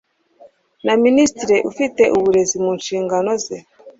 [0.85, 3.57] na Minisitiri ufite uburezi mu nshingano ze